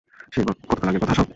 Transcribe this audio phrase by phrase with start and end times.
[0.33, 1.27] সেই কতকাল আগের কথা সব!